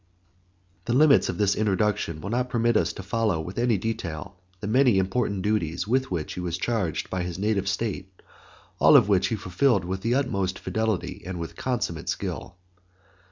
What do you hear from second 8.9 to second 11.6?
of which he fulfilled with the utmost fidelity and with